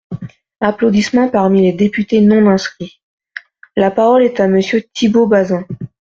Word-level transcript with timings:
(Applaudissements 0.61 1.29
parmi 1.29 1.61
les 1.61 1.73
députés 1.73 2.21
non 2.21 2.49
inscrits.) 2.49 3.03
La 3.75 3.91
parole 3.91 4.23
est 4.23 4.39
à 4.39 4.47
Monsieur 4.47 4.81
Thibault 4.93 5.27
Bazin. 5.27 5.63